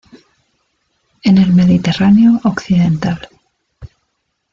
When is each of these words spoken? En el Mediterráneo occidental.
En 1.23 1.37
el 1.37 1.53
Mediterráneo 1.53 2.39
occidental. 2.45 3.29